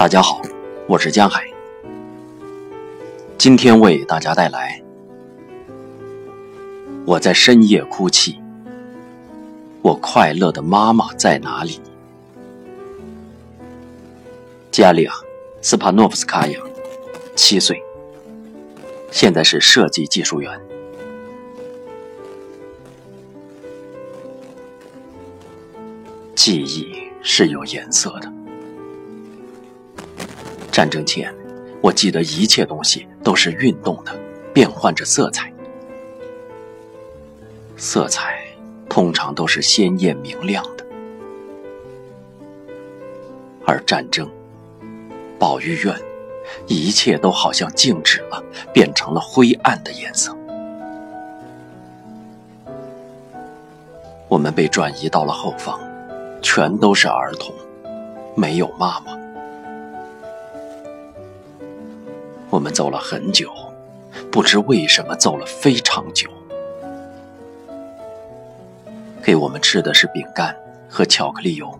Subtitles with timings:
[0.00, 0.40] 大家好，
[0.88, 1.46] 我是江海。
[3.36, 4.82] 今天为大家带来
[7.04, 8.32] 《我在深夜哭泣》，
[9.82, 11.82] 我快乐的妈妈在哪里？
[14.70, 15.12] 加利亚·
[15.60, 16.58] 斯帕诺夫斯卡娅，
[17.36, 17.82] 七岁，
[19.10, 20.58] 现在是设计技术员。
[26.34, 28.39] 记忆是有颜色的。
[30.80, 31.30] 战争前，
[31.82, 34.18] 我记得一切东西都是运动的，
[34.50, 35.52] 变换着色彩。
[37.76, 38.42] 色彩
[38.88, 40.86] 通常都是鲜艳明亮的，
[43.66, 44.26] 而战争、
[45.38, 45.94] 保育院，
[46.66, 48.42] 一切都好像静止了，
[48.72, 50.34] 变成了灰暗的颜色。
[54.28, 55.78] 我们被转移到了后方，
[56.40, 57.54] 全都是儿童，
[58.34, 59.19] 没有妈妈。
[62.50, 63.48] 我们走了很久，
[64.32, 66.28] 不知为什么走了非常久。
[69.22, 70.56] 给我们吃的是饼干
[70.88, 71.78] 和巧克力油。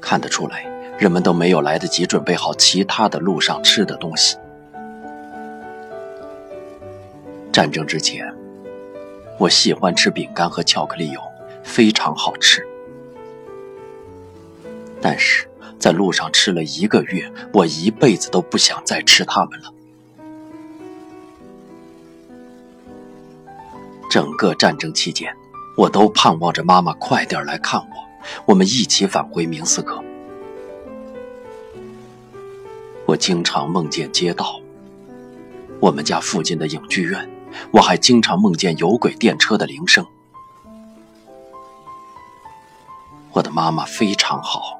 [0.00, 0.64] 看得出来，
[0.98, 4.38] 人们都没有来得及准备好其他的路上吃的东西。
[7.52, 8.32] 战争之前，
[9.36, 11.20] 我喜欢吃饼干和巧克力油，
[11.62, 12.66] 非常好吃。
[15.02, 15.49] 但是。
[15.80, 19.72] 在路上吃了一个月，我一辈子都不想再吃它们了。
[24.10, 25.34] 整个战争期间，
[25.76, 27.86] 我都盼望着妈妈快点来看我，
[28.44, 30.04] 我们一起返回明斯克。
[33.06, 34.60] 我经常梦见街道，
[35.80, 37.28] 我们家附近的影剧院，
[37.70, 40.04] 我还经常梦见有轨电车的铃声。
[43.32, 44.79] 我的妈妈非常好。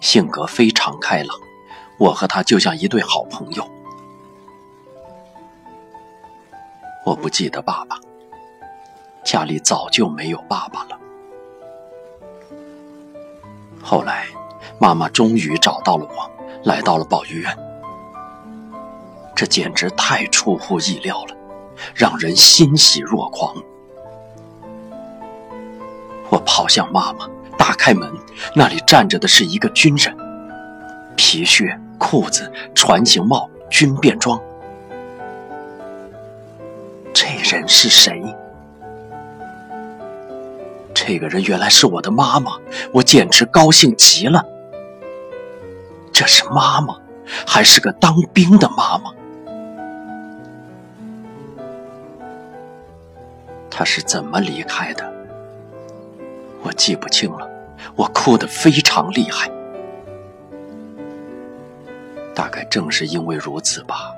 [0.00, 1.38] 性格非常开朗，
[1.98, 3.70] 我和他就像一对好朋友。
[7.04, 7.98] 我不记得爸爸，
[9.24, 10.98] 家里早就没有爸爸了。
[13.82, 14.26] 后来，
[14.78, 16.30] 妈妈终于找到了我，
[16.64, 17.58] 来到了保育院。
[19.34, 21.36] 这简直太出乎意料了，
[21.94, 23.54] 让人欣喜若狂。
[26.28, 27.28] 我跑向妈妈。
[27.60, 28.10] 打开门，
[28.54, 30.16] 那里站着的是一个军人，
[31.14, 34.40] 皮靴、裤子、船形帽、军便装。
[37.12, 38.34] 这人是谁？
[40.94, 42.52] 这个人原来是我的妈妈，
[42.94, 44.42] 我简直高兴极了。
[46.14, 46.96] 这是妈妈，
[47.46, 49.12] 还是个当兵的妈妈？
[53.70, 55.19] 她是怎么离开的？
[56.70, 57.50] 我记不清了。
[57.96, 59.50] 我哭得非常厉害，
[62.32, 64.14] 大概正是因为如此吧，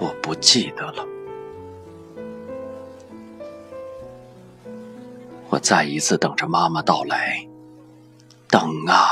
[0.00, 1.06] 我不记得了。
[5.48, 7.46] 我再一次等着妈妈到来，
[8.48, 9.06] 等啊，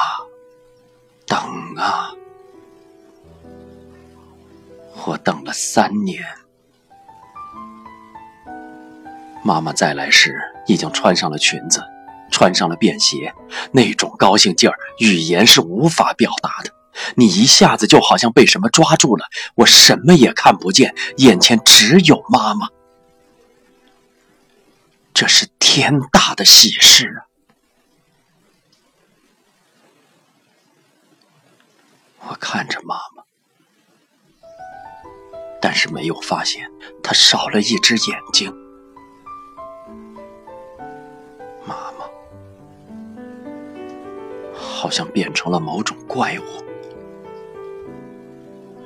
[1.26, 1.38] 等
[1.76, 2.10] 啊，
[5.06, 6.24] 我等了三年。
[9.42, 10.34] 妈妈再来时，
[10.66, 11.82] 已经穿上了裙子。
[12.30, 13.32] 穿上了便鞋，
[13.72, 16.70] 那种高兴劲儿，语言是无法表达的。
[17.14, 22.68] 你一下子就好像被什么抓住了，我什么也看不见，眼前只有妈妈。
[25.14, 27.24] 这是天大的喜事啊！
[32.28, 33.22] 我看着妈妈，
[35.62, 36.70] 但是没有发现
[37.02, 38.54] 她少了一只眼睛。
[41.68, 42.06] 妈妈
[44.54, 46.42] 好像变成了某种怪物，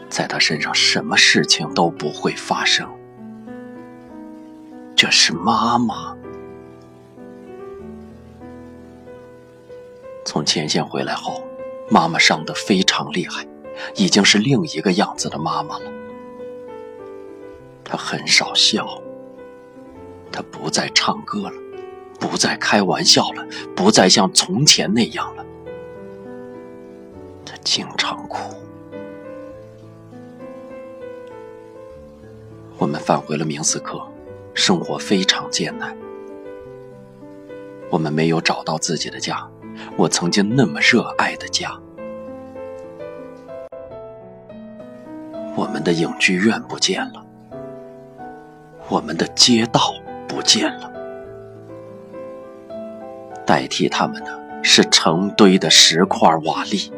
[0.08, 2.90] 在他身上什么事情都不会发生。
[4.96, 6.16] 这是妈妈。
[10.24, 11.42] 从前线回来后，
[11.90, 13.46] 妈妈伤得非常厉害，
[13.94, 15.92] 已经是另一个样子的妈妈了。
[17.84, 19.00] 她很少笑，
[20.30, 21.61] 她不再唱歌了，
[22.22, 25.44] 不再开玩笑了，不再像从前那样了。
[27.64, 28.54] 经常哭。
[32.78, 34.00] 我们返回了明斯克，
[34.54, 35.96] 生活非常艰难。
[37.90, 39.48] 我们没有找到自己的家，
[39.96, 41.70] 我曾经那么热爱的家。
[45.54, 47.24] 我们的影剧院不见了，
[48.88, 49.94] 我们的街道
[50.26, 50.91] 不见了，
[53.46, 56.90] 代替他们的是成堆的石块瓦砾。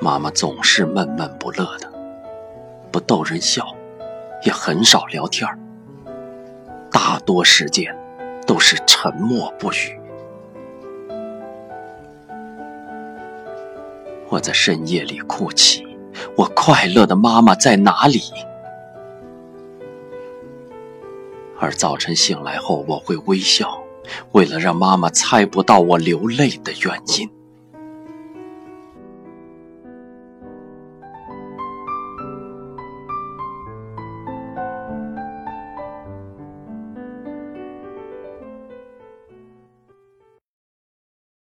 [0.00, 1.88] 妈妈总是闷闷不乐的
[2.90, 3.64] 不逗人笑
[4.42, 5.48] 也很少聊天
[6.90, 7.96] 大多时间
[8.46, 9.98] 都是沉默不语。
[14.28, 15.86] 我在深夜里哭泣
[16.36, 18.20] 我快乐的妈妈在哪里？
[21.62, 23.80] 而早晨醒来后，我会微笑，
[24.32, 27.30] 为了让妈妈猜不到我流泪的原因。